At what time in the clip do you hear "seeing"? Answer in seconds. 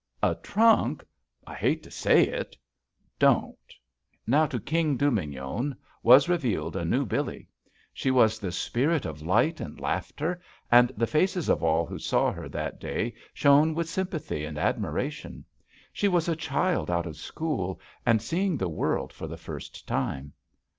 18.23-18.57